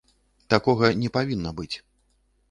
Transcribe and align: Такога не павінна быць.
Такога 0.53 0.89
не 1.01 1.11
павінна 1.17 1.51
быць. 1.59 1.75